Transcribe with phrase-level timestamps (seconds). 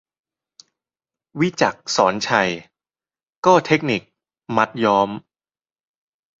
[1.39, 2.49] วิจักร ศรไชย:
[3.45, 4.01] ก็เทคนิค
[4.55, 5.09] 'มัดย้อม'